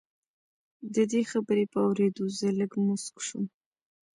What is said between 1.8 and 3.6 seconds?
اورېدو زه لږ موسک شوم